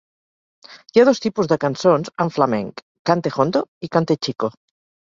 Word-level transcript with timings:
Hi 0.97 1.01
ha 1.01 1.03
dos 1.09 1.21
tipus 1.25 1.51
de 1.51 1.59
cançons 1.67 2.11
en 2.27 2.35
flamenc: 2.39 2.85
"cante 3.13 3.37
jondo" 3.39 3.65
i 3.89 3.95
"cante 3.99 4.23
chico". 4.27 4.55